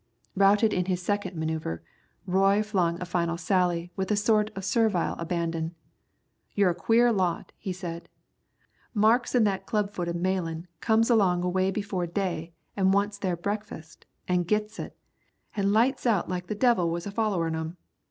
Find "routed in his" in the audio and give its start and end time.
0.35-0.99